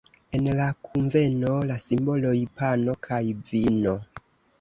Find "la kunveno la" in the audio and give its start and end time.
0.59-1.77